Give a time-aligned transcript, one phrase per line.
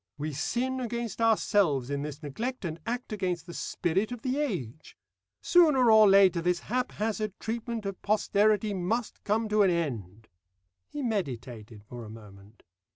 [0.17, 4.97] We sin against ourselves in this neglect, and act against the spirit of the age.
[5.43, 10.27] Sooner or later this haphazard treatment of posterity must come to an end."
[10.89, 12.63] He meditated for a moment.